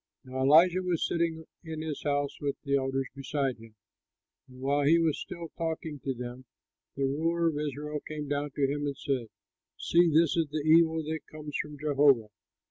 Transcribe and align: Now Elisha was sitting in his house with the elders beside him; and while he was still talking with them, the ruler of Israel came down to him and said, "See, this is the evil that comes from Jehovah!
Now 0.25 0.39
Elisha 0.39 0.81
was 0.81 1.05
sitting 1.05 1.45
in 1.63 1.83
his 1.83 2.01
house 2.01 2.35
with 2.41 2.55
the 2.63 2.75
elders 2.75 3.05
beside 3.13 3.57
him; 3.59 3.75
and 4.47 4.59
while 4.59 4.83
he 4.83 4.97
was 4.97 5.19
still 5.19 5.49
talking 5.55 6.01
with 6.03 6.17
them, 6.17 6.45
the 6.95 7.03
ruler 7.03 7.49
of 7.49 7.59
Israel 7.59 7.99
came 8.07 8.27
down 8.27 8.49
to 8.55 8.65
him 8.67 8.87
and 8.87 8.97
said, 8.97 9.27
"See, 9.77 10.09
this 10.09 10.35
is 10.35 10.47
the 10.49 10.63
evil 10.65 11.03
that 11.03 11.19
comes 11.31 11.55
from 11.61 11.77
Jehovah! 11.77 12.29